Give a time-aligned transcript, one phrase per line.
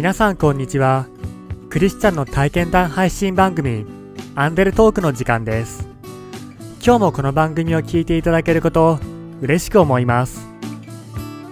[0.00, 1.08] 皆さんこんにちは。
[1.68, 3.84] クリスチャンの体験談配信番組
[4.34, 5.86] アンデルトークの時間です。
[6.82, 8.98] 今日もこの番組を聞いていただけること
[9.42, 10.48] 嬉しく思います。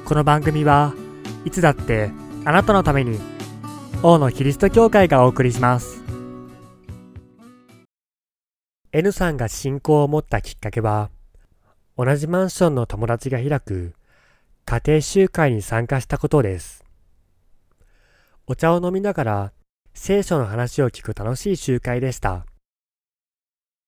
[0.06, 0.94] この番組は
[1.44, 2.10] いつだって
[2.46, 3.20] あなたのために
[4.02, 6.02] 王のキリスト教会がお送りします。
[8.92, 11.10] N さんが信仰を持ったきっかけは
[11.98, 13.92] 同じマンションの友達が開く
[14.64, 16.87] 家庭集会に参加したことです。
[18.50, 19.52] お茶を飲みながら
[19.92, 22.46] 聖書の話を聞く楽しい集会でした。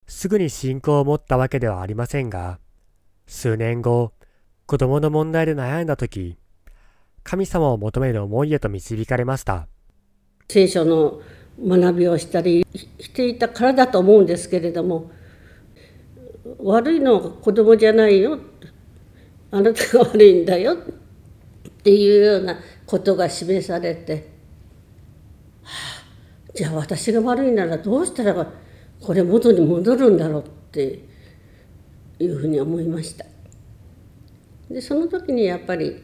[0.07, 2.59] すぐに信仰を持ったわけではありませんが、
[3.27, 4.13] 数年後、
[4.67, 6.37] 子供の問題で悩んだ時、
[7.23, 9.67] 神様を求める思いへと導かれました。
[10.51, 11.23] 聖書の
[11.67, 15.11] 学びをしたりしていたからだと思うんですけれども、
[16.59, 18.39] 悪いのは子供じゃないよ
[19.53, 20.77] あなたが悪いんだよっ
[21.83, 24.39] ていうようなことが示されて、
[26.55, 28.47] じゃあ私が悪いならどうしたら
[29.01, 31.05] これ元に戻るんだろうって
[32.19, 33.25] いうふうに思いました。
[34.69, 36.03] でその時にやっぱり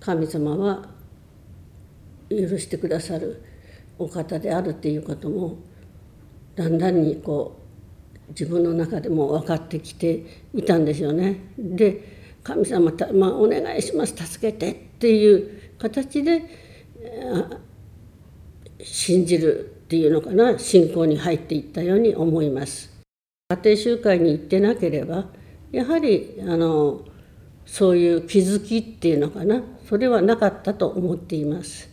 [0.00, 0.88] 神様は
[2.28, 3.42] 許してくださる
[3.98, 5.58] お方であるっていうことも
[6.56, 7.58] だんだんにこ
[8.28, 11.40] う自分の中でも分かってきていたんですよね。
[11.58, 16.42] で神様た、まあ、お願いします助けてっていう形で
[18.82, 22.90] 信じるっていうのかな信仰に入っていったように思います。
[23.50, 25.26] 家庭集会に行ってなければ
[25.70, 27.02] やはりあの
[27.66, 31.90] そういう気づきっていうのかなそれはなかったと思っています。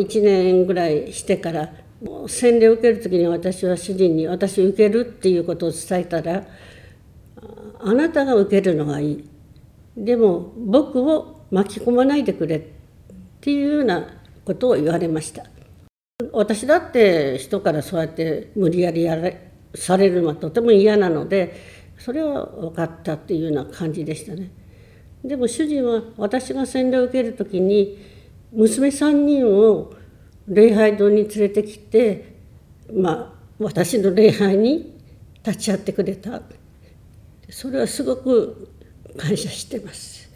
[0.00, 6.46] 1年ぐらいしてからもう洗礼を受ける時に私は主人に私受けるっていうことを伝えたら
[7.80, 9.28] あなたが受けるのがいい
[9.96, 12.62] でも僕を巻き込まないでくれっ
[13.40, 14.06] ていうような
[14.44, 15.44] ことを言われました
[16.32, 21.56] 私だって人からそうやって無理やりやれされるのはとても嫌なので
[21.98, 24.50] それは分かったっていうような感じでしたね。
[25.22, 27.98] でも主人は私が洗礼を受ける時に
[28.52, 29.92] 娘3人を
[30.48, 32.36] 礼拝堂に連れてきて、
[32.92, 34.98] まあ、私の礼拝に
[35.44, 36.42] 立ち会ってくれた。
[37.50, 38.68] それはすごく
[39.16, 40.30] 感謝してます。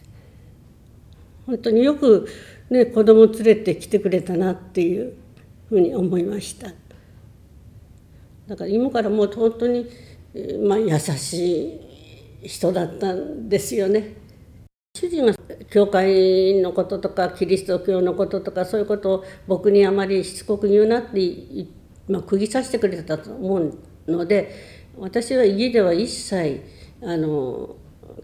[1.46, 2.28] 本当によく、
[2.70, 5.14] ね、子供連れてきてくれたなっていう。
[5.74, 6.68] ふうに思いました
[8.46, 9.86] だから今からもう本当に、
[10.66, 11.80] まあ、優し
[12.42, 14.14] い人だったんですよね
[14.96, 15.34] 主人が
[15.70, 21.66] 教会のこととかキリスト教のこととかそういうことを僕にあまりしつこく言うなって、
[22.08, 24.54] まあ、釘刺してくれたと思うので
[24.96, 26.62] 私は家では一切
[27.02, 27.74] あの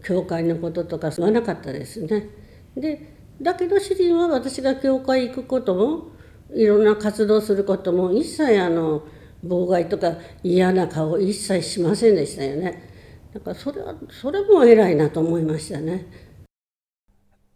[0.05, 2.29] 教会のこととか言わなかったですね。
[2.77, 6.20] でだけど主人は私が教会行くことも
[6.55, 9.03] いろんな活動することも一切あの
[9.45, 12.91] 妨害とか嫌な顔一切しませんでしたよね。
[13.33, 16.07] だからそれはそれも偉いなと思いましたね。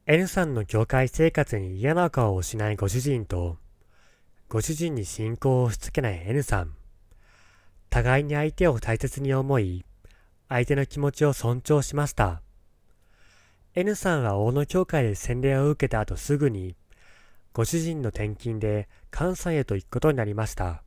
[0.06, 3.56] N さんの教会生活に嫌な顔をしないご主人と、
[4.48, 6.74] ご主人に信仰を押し付けない N さん。
[7.88, 9.84] 互いに相手を大切に思い、
[10.48, 12.42] 相手の気持ちを尊重しました。
[13.74, 16.76] N さんは大野教会で洗礼を受けた後すぐに、
[17.54, 20.82] ご主人の転勤で関西へと行くことになりました。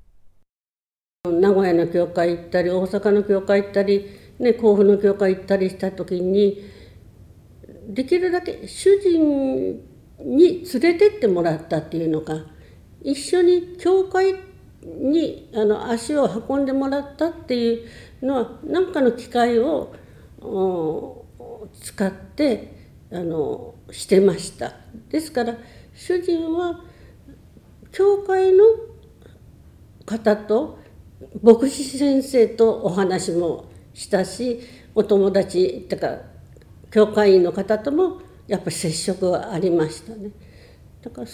[1.25, 4.05] 名古屋の教会行ったり、大阪の教会行ったり、
[4.37, 6.61] ね、甲府の教会行ったりした時に、
[7.87, 9.81] できるだけ主人
[10.19, 12.43] に連れてってもらったっていうのか
[13.01, 14.35] 一緒に教会
[14.83, 17.85] にあの足を運んでもらったってい
[18.21, 19.95] うのは何かの機会を
[21.81, 22.75] 使って
[23.11, 24.73] あのしてました
[25.09, 25.55] ですから
[25.97, 26.79] 主人は
[27.91, 28.63] 教会の
[30.05, 30.77] 方と
[31.41, 33.65] 牧師先生とお話も
[33.95, 34.59] したし
[34.93, 36.19] お友達ってか
[36.91, 40.29] 教会員の方ともやっぱり接触はありましたね。
[41.01, 41.27] だから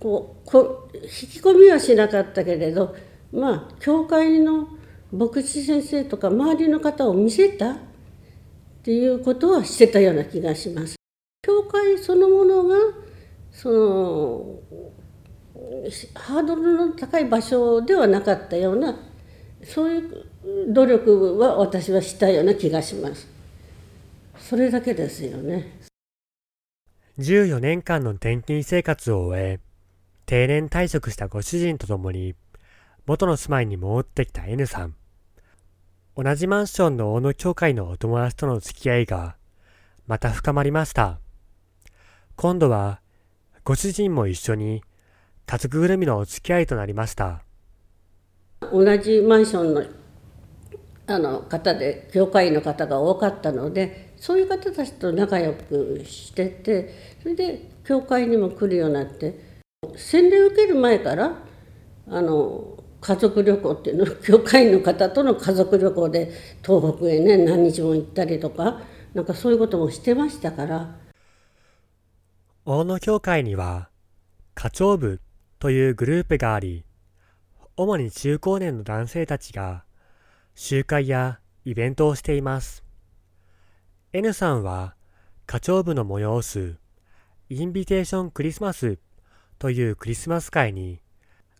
[0.00, 2.96] こうこ引き込みはしなかったけれど
[3.30, 4.68] まあ教会の
[5.12, 7.76] 牧師先生とか周りの方を見せたっ
[8.82, 10.96] ていうことはしてたような気がします。
[11.42, 12.76] 教会そのものが
[13.62, 14.60] その
[16.14, 18.96] ハードルの高い場所ではなかったような
[19.64, 23.28] そういう努力は私はしたような気がします。
[24.38, 25.78] それだけですよね。
[27.18, 29.60] 14年間の転勤生活を終え、
[30.24, 32.34] 定年退職したご主人と共に、
[33.04, 34.94] 元の住まいに戻ってきた N さん。
[36.16, 39.36] 同じマンションの大野教会のお友達との付き合いが、
[40.06, 41.20] また深まりました。
[42.36, 43.02] 今度は、
[43.62, 44.82] ご主人も一緒に、
[45.46, 47.42] 家族ぐるみのお付き合いとなりました。
[48.72, 49.84] 同じマンションの
[51.06, 59.60] あの方で教会員の方が多かったのでそういう方たちと仲良くしててそれで教会にも来るようになって
[59.96, 61.34] 洗礼を受ける前から
[62.08, 66.30] あの家族旅行っていうの 教会員の方との家族旅行で
[66.64, 68.80] 東北へね何日も行ったりとか
[69.12, 70.94] なんかそういうこともしてましたから
[72.66, 73.88] 大野教会には
[74.54, 75.22] 課長部
[75.58, 76.84] というグループがあり
[77.74, 79.84] 主に中高年の男性たちが
[80.54, 82.84] 集会やイベントをしています。
[84.12, 84.94] N さんは
[85.46, 86.76] 課長部の催す
[87.48, 88.98] インビテーションクリスマス
[89.58, 91.00] というクリスマス会に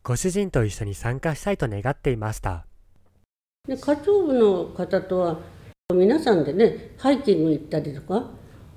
[0.02, 2.66] ご主人と一緒に参加したいと願っていました。
[3.66, 5.38] で課長部の方とは
[5.94, 8.28] 皆さんでねハイキング行ったりとか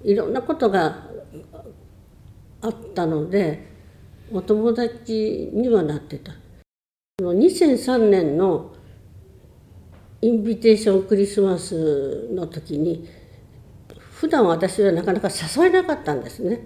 [0.03, 1.11] いろんなことが
[2.63, 3.67] あったので
[4.31, 6.33] お友達にはなってた。
[7.21, 8.73] 2003年の
[10.21, 13.07] インビテーションクリスマスの時に
[13.97, 16.65] 普段私はなかなか誘えなかったんですね。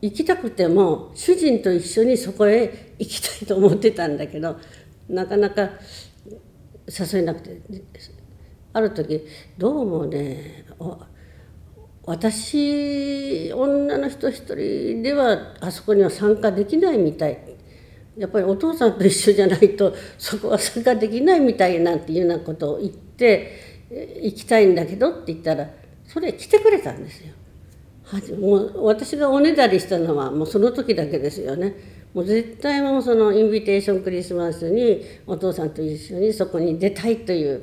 [0.00, 4.56] 行きたくても主人と一緒にそこへ行きたいと思ってたんだけど
[5.08, 5.70] なかなか
[6.88, 7.60] 誘えなくて
[8.72, 9.24] ある時
[9.58, 10.64] どうもね
[12.04, 17.38] 私女の人一人ではあそこには参加できないみたい
[18.16, 23.52] やっぱりお父さんと一緒じゃないと そこは参加できないみたいなんていうようなことを言って
[24.20, 25.70] 行きたいんだけどって言ったら
[26.06, 27.32] それ来てくれたんですよ。
[28.38, 31.74] もう私がおねだりしたのはもうその時だけですよね。
[32.12, 37.62] もう絶対もうそのインビテーションクリスマスにお父さんと一緒にそこに出たいという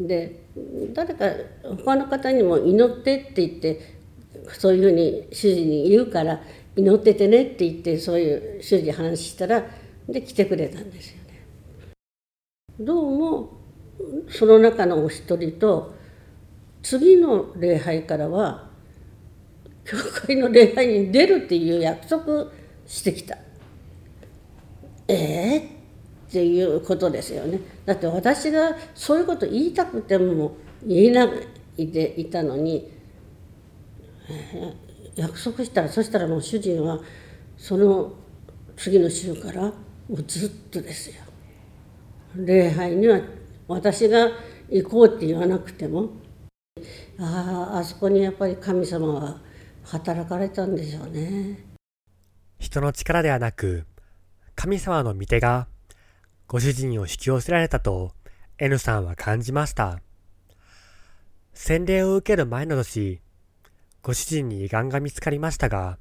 [0.00, 0.41] で
[0.92, 1.26] 誰か
[1.84, 3.80] 他の方にも祈ってって言って
[4.58, 6.40] そういうふうに主人に言うから
[6.76, 9.64] 祈っててねって言ってそういう主人話したら
[10.08, 11.46] で来てくれたんですよね。
[12.80, 13.50] どうも
[14.28, 15.94] その中のお一人と
[16.82, 18.70] 次の礼拝からは
[19.84, 19.96] 教
[20.26, 22.46] 会の礼拝に出るっていう約束
[22.86, 23.38] してきた。
[25.08, 25.81] ええー、
[26.32, 27.60] っていうことですよね。
[27.84, 31.28] だって私がそういうこと言いたくても言えな
[31.76, 32.90] いでいたのに、
[34.30, 37.00] えー、約束したらそしたらもう主人は
[37.58, 38.14] その
[38.78, 39.72] 次の週からも
[40.08, 41.16] うずっとですよ。
[42.34, 43.20] 礼拝には
[43.68, 44.30] 私が
[44.70, 46.08] 行こうって言わなくても
[47.18, 49.36] あああそこにやっぱり神様は
[49.84, 51.58] 働かれたんでしょうね。
[52.58, 53.84] 人の力ではなく
[54.54, 55.68] 神様の御手が
[56.52, 58.12] ご主人を引き寄せられたと
[58.58, 60.02] N さんは感じました。
[61.54, 63.22] 洗礼を受ける前の年、
[64.02, 65.96] ご主人に胃がんが見つかりましたが、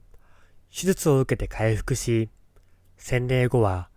[0.69, 2.27] 手術を受けて回復し、
[2.97, 3.87] 洗礼後は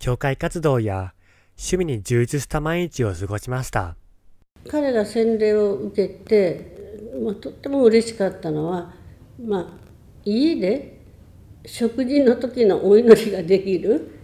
[0.00, 1.14] 教会活動や
[1.56, 3.94] 趣味に充実した毎日を過ごしました。
[4.68, 8.92] 彼が洗礼を受けて、まあ、とっても嬉しかったのは、
[9.40, 9.66] まあ、
[10.24, 11.04] 家で
[11.64, 14.19] 食事の時のお祈りができる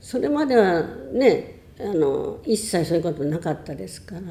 [0.00, 4.22] それまではねあの一切そういうことなかったですから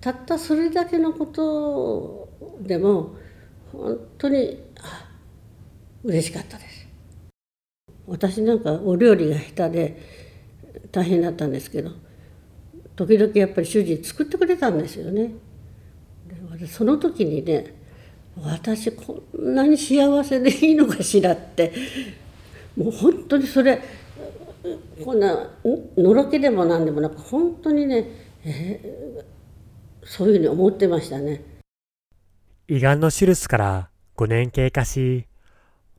[0.00, 2.28] たったそれだけのこと
[2.60, 3.16] でも
[3.72, 4.62] 本当に
[6.04, 6.88] 嬉しかったです。
[8.06, 10.02] 私なんかお料理が下手で
[10.90, 11.90] 大変だったんですけど
[12.96, 15.32] 時々やっぱり主人作ってくれたんですよね。
[16.58, 17.74] でその時にね
[18.40, 21.72] 私こんなに幸せでいいのかしらって
[22.76, 23.80] もう本当にそれ
[25.04, 25.50] こんな
[25.96, 28.06] のろけでも何でもなく本当にね、
[28.44, 31.44] えー、そういうふうに思ってましたね。
[32.66, 35.26] 胃がんの手術から5年経過し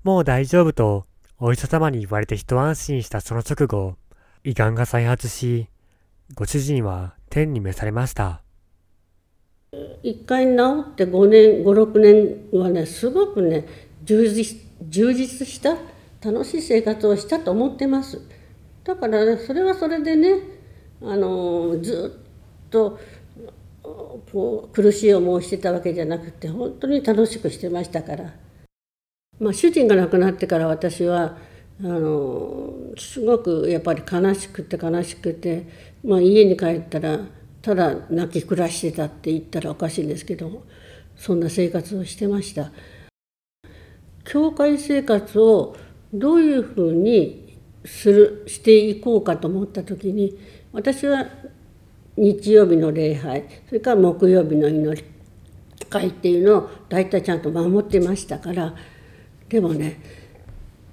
[0.04, 1.06] もう大丈夫と
[1.40, 3.96] お医者様に言われて一安心したその直後
[4.44, 5.68] 胃がんが再発し
[6.36, 8.42] ご主人は天に召されました。
[10.02, 13.68] 一回治って5年56年はねすごくね
[14.04, 15.78] 充実充実した
[16.22, 18.22] 楽しい生活をしたと思ってます
[18.84, 20.60] だから、それはそれでね
[21.02, 23.00] あのずっと
[24.32, 28.34] こう苦しい思いしてたわけじゃなくて本当に楽しくしてましたから、
[29.40, 31.38] まあ、主人が亡くなってから私は
[31.82, 35.68] あのすごくやっぱり悲しくて悲しくて、
[36.04, 37.20] まあ、家に帰ったら
[37.62, 40.64] ただ泣き暮らしてたって言ったらおかしいんですけど
[41.16, 42.72] そんな生活をしてました。
[44.26, 45.76] 教会生活を
[46.14, 47.49] どういうふうに
[47.86, 50.38] するしていこうかと思った時に
[50.74, 51.26] 私は
[52.18, 55.06] 日曜日の礼拝それから木曜日の祈り
[55.90, 58.76] 会っていうのを大体ちゃんと守ってましたから
[59.48, 60.02] でもね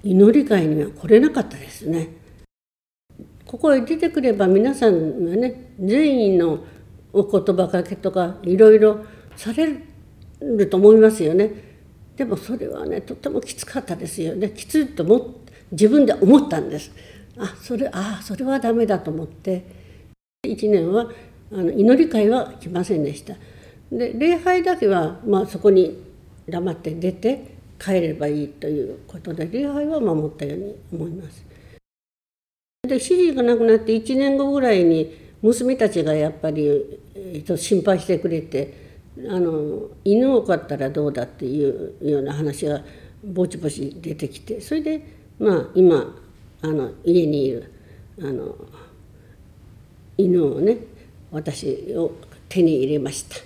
[0.03, 2.09] 祈り会には来れなかったですね。
[3.45, 6.65] ここへ出てくれば皆さんがね全員の
[7.13, 9.81] お言葉かけとかいろいろされ
[10.41, 11.51] ると思いますよね。
[12.15, 15.17] でもそれはねとてもきつかったですよねきついと思
[15.71, 16.91] 自分で思ったんです。
[17.37, 19.63] あそれあそれはダメだと思って
[20.43, 21.11] 1年は
[21.51, 23.35] あの祈り会は来ませんでした。
[23.91, 26.03] で礼拝だけは、まあ、そこに
[26.47, 31.45] 黙って出て帰ればいいということで礼拝は守ったように思います。
[32.87, 38.73] で主人が亡くなって1年後ぐらいに娘たちがやっぱり、えっと、心配してくれて
[39.29, 42.83] あの犬を飼ったらどうだっていうような話が
[43.23, 45.01] ぼちぼち出てきてそれで
[45.39, 46.15] まあ今
[46.61, 47.71] あの家にいる
[48.19, 48.55] あの
[50.17, 50.77] 犬をね
[51.31, 52.11] 私を
[52.49, 53.37] 手に入れました。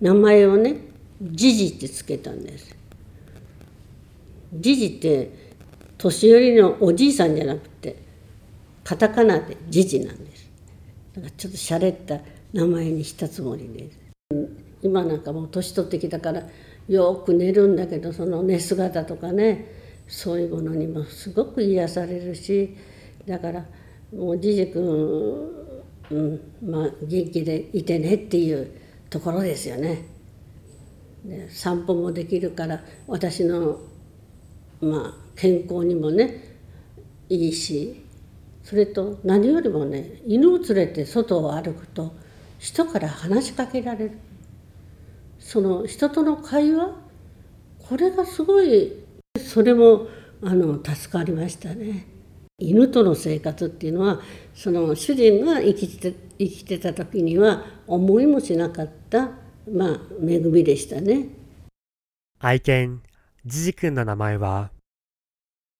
[0.00, 0.76] 名前をね
[1.22, 2.74] ジジってつけたんです。
[4.54, 5.30] ジジって
[5.98, 7.96] 年寄りのおじいさんじゃなくて
[8.82, 10.50] カタカナでジジなんです。
[11.14, 12.20] だからちょっと洒落った
[12.52, 13.90] 名前にしたつもりで。
[13.90, 13.98] す
[14.82, 16.42] 今なんかもう年取ってきたから
[16.88, 19.79] よく寝るんだけどその寝姿とかね
[20.10, 22.76] そういうものにもすごく癒されるし
[23.26, 23.64] だから
[24.12, 28.72] もうじじくん、うんまあ、元気でいてねっていう
[29.08, 30.04] ところですよね。
[31.24, 33.78] で散歩もできるから私の、
[34.80, 36.56] まあ、健康にもね
[37.28, 38.04] いいし
[38.64, 42.12] それと何よりもね犬を連れて外を歩くと
[42.58, 44.12] 人から話しかけられる
[45.38, 46.96] その人との会話
[47.78, 48.92] これがすごい
[49.40, 50.06] それも
[50.42, 52.06] あの助かりましたね。
[52.58, 54.20] 犬との生活っていうのは
[54.54, 59.30] その主人が生きて生きてた時には思いもしなかった
[59.70, 61.28] まあ恵みでしたね。
[62.38, 63.02] 愛犬
[63.44, 64.70] ジジ君の名前は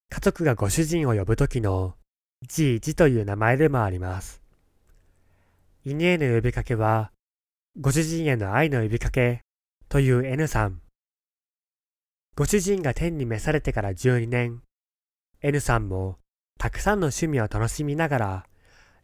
[0.09, 1.95] 家族がご主人を呼ぶ時の
[2.49, 4.40] じいじという名前でもあります。
[5.85, 7.12] 犬への呼びかけは
[7.79, 9.40] ご主人への愛の呼びかけ
[9.88, 10.81] という N さん。
[12.37, 14.63] ご主人が天に召されてから12年、
[15.43, 16.19] N さんも
[16.59, 18.47] たくさんの趣味を楽しみながら、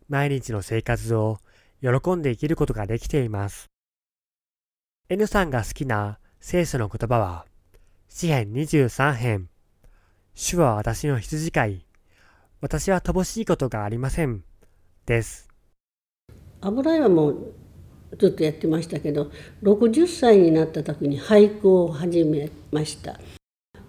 [0.08, 1.38] 毎日の生活を
[1.80, 3.66] 喜んで生きることができています。
[5.08, 7.46] N さんが好きな聖書の言葉は、
[8.08, 9.48] 詩編23編、
[10.34, 11.86] 主は私の羊飼い、
[12.60, 14.44] 私は乏しいことがありません、
[15.04, 15.48] です。
[16.60, 17.54] 油絵はもう
[18.18, 19.30] ずっとやってましたけど
[19.62, 23.18] 60歳になった時に俳句を始めました。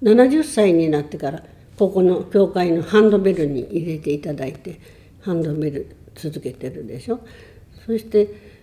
[0.02, 1.44] 70歳になってから
[1.78, 4.80] ここの教会のハンドベルに入れていただいて
[5.22, 7.20] ハンドベル続けてるでしょ。
[7.86, 8.58] そして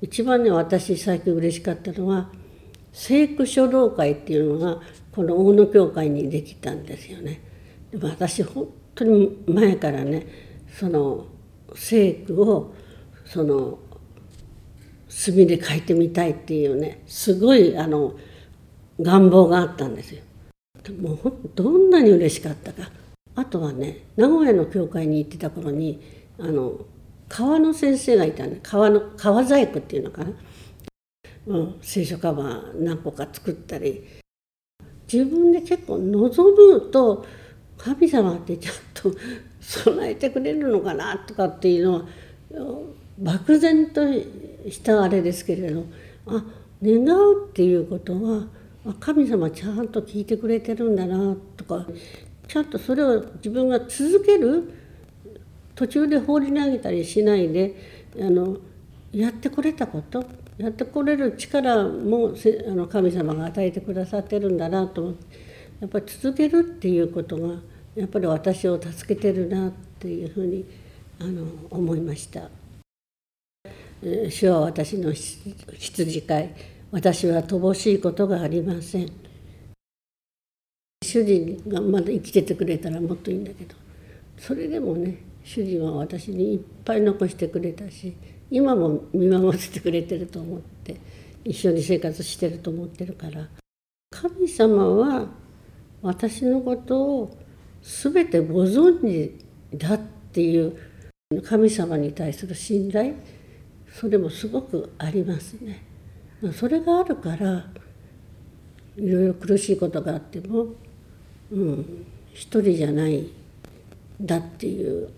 [0.00, 2.30] 一番ね私最近嬉しかったのは
[2.92, 4.80] 聖句書道会っていうのが
[5.12, 7.40] この大野教会にできたんですよね。
[7.90, 10.26] でも私本当に前からね
[10.78, 11.26] その
[11.74, 12.74] 聖句を
[13.24, 13.78] その
[15.16, 18.14] 墨で描いてみたいっていうねすごいあの
[19.00, 20.22] 願望があったんですよ。
[21.00, 22.90] もうどんなに嬉しかったか。
[23.34, 26.00] あとはね名古屋の教会に行ってた頃に
[26.38, 26.80] あの
[27.28, 30.32] 川の先生がいたね川の川細工っていうのかな、
[31.46, 34.04] うん、聖書カバー何個か作ったり。
[35.10, 37.24] 自分で結構望むと
[37.78, 39.12] 神様ってちゃんと
[39.60, 42.04] 備えてくれるのかなとかっていうのは
[43.18, 44.02] 漠然と
[44.70, 45.84] したあれですけれど
[46.26, 46.44] あ
[46.82, 48.46] 願うっていうことは
[49.00, 51.86] 神様ちゃんと聞いてくれてるんだなとか
[52.46, 54.72] ちゃんとそれを自分が続ける
[55.74, 57.74] 途中で放り投げたりしないで
[58.20, 58.58] あの
[59.12, 60.24] やってこれたこと
[60.58, 62.34] やってこれる力も
[62.68, 65.36] あの神様が与えてくださってるんだなと思って
[65.80, 67.56] やっぱり続けるっていうことが
[67.94, 70.64] やっぱり私を助けてるなっていうふうに
[71.20, 72.48] あの思いました。
[74.02, 76.54] 主は私の羊飼い
[76.90, 79.10] 私は乏しいことがありません。
[81.02, 83.74] 主人がまだ生きててくれたらもっといいんだけど。
[84.38, 88.14] それでもね主人は私にいっぱい残してくれたし
[88.50, 91.00] 今も見守っててくれてると思って
[91.44, 93.48] 一緒に生活してると思ってるから。
[94.10, 95.26] 神様は
[96.02, 97.36] 私のことを
[97.82, 99.98] 全てご存知だっ
[100.32, 100.76] ていう
[101.42, 103.14] 神様に対する信頼
[103.98, 105.82] それもすごくありますね。
[106.52, 107.64] それがあるから
[108.98, 110.66] いろいろ苦しいことがあっても、
[111.50, 113.26] うん、一人じゃない
[114.20, 115.08] だっていう、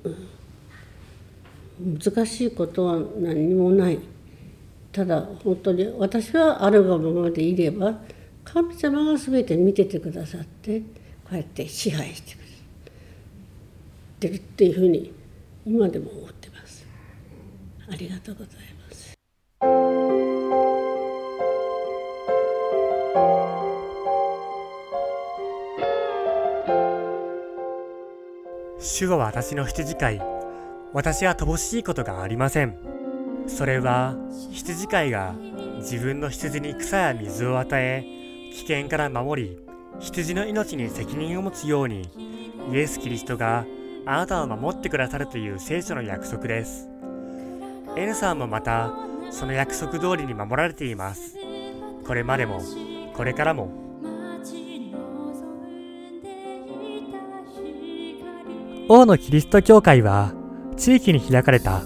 [1.80, 3.99] うん、難しいことは何もない
[4.92, 7.99] ただ本当に私はあるがままでいれば
[8.44, 10.87] 神様が全て見ててくださってこ
[11.32, 12.44] うやって支配してくれ
[14.20, 15.12] てるっていうふうに
[15.66, 16.38] 今でも思って
[17.90, 19.14] ありがとうございます。
[28.80, 30.23] 主は私の羊飼い。
[30.92, 32.78] 私は乏しいことがありません。
[33.47, 34.14] それは
[34.52, 35.35] 羊飼いが
[35.78, 38.04] 自分の羊に草や水を与え
[38.52, 39.59] 危険から守り
[40.00, 42.09] 羊の命に責任を持つように
[42.73, 43.64] イエス・キリストが
[44.07, 46.88] あなたを守ってくださるという聖書の約束です。
[47.99, 48.93] N さんもまた
[49.33, 51.37] その約束通りに守られています。
[52.07, 52.61] これまでも
[53.12, 53.73] これからも。
[58.88, 60.33] 王のキリスト教会は
[60.76, 61.83] 地域に開かれた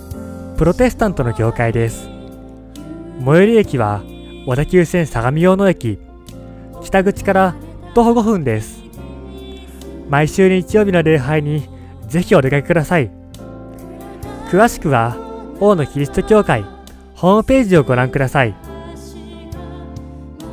[0.59, 2.11] プロテスタントの教会です。
[3.25, 4.03] 最寄り駅は
[4.47, 5.99] 小田急線相模大野駅。
[6.83, 7.55] 北口から
[7.95, 8.83] 徒歩5分です。
[10.11, 11.67] 毎週日曜日の礼拝に
[12.07, 13.11] ぜひお出かけください。
[14.51, 15.22] 詳しくは
[15.65, 16.65] 王のキリスト教会
[17.15, 18.57] ホームページをご覧ください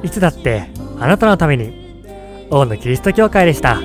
[0.03, 2.05] いつだってあなたのために
[2.51, 3.79] 王のキリスト教会でした。